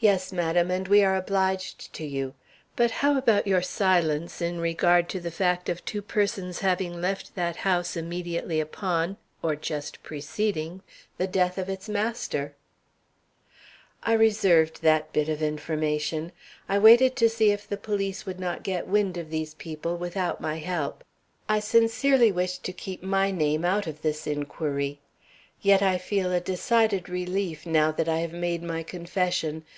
"Yes, 0.00 0.32
madam; 0.32 0.68
and 0.72 0.88
we 0.88 1.04
are 1.04 1.14
obliged 1.14 1.92
to 1.92 2.04
you; 2.04 2.34
but 2.74 2.90
how 2.90 3.16
about 3.16 3.46
your 3.46 3.62
silence 3.62 4.42
in 4.42 4.58
regard 4.60 5.08
to 5.10 5.20
the 5.20 5.30
fact 5.30 5.68
of 5.68 5.84
two 5.84 6.02
persons 6.02 6.58
having 6.58 7.00
left 7.00 7.36
that 7.36 7.54
house 7.54 7.96
immediately 7.96 8.58
upon, 8.58 9.16
or 9.44 9.54
just 9.54 10.02
preceding, 10.02 10.82
the 11.18 11.28
death 11.28 11.56
of 11.56 11.68
its 11.68 11.88
master?" 11.88 12.56
"I 14.02 14.14
reserved 14.14 14.82
that 14.82 15.12
bit 15.12 15.28
of 15.28 15.40
information. 15.40 16.32
I 16.68 16.80
waited 16.80 17.14
to 17.14 17.28
see 17.28 17.52
if 17.52 17.68
the 17.68 17.76
police 17.76 18.26
would 18.26 18.40
not 18.40 18.64
get 18.64 18.88
wind 18.88 19.16
of 19.16 19.30
these 19.30 19.54
people 19.54 19.96
without 19.96 20.40
my 20.40 20.56
help. 20.58 21.04
I 21.48 21.60
sincerely 21.60 22.32
wished 22.32 22.64
to 22.64 22.72
keep 22.72 23.04
my 23.04 23.30
name 23.30 23.64
out 23.64 23.86
of 23.86 24.02
this 24.02 24.26
inquiry. 24.26 24.98
Yet 25.60 25.80
I 25.80 25.96
feel 25.96 26.32
a 26.32 26.40
decided 26.40 27.08
relief 27.08 27.64
now 27.66 27.92
that 27.92 28.08
I 28.08 28.18
have 28.18 28.32
made 28.32 28.64
my 28.64 28.82
confession. 28.82 29.64